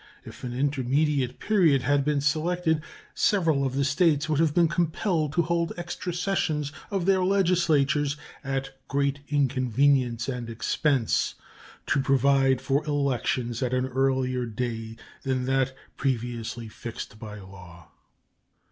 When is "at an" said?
13.61-13.85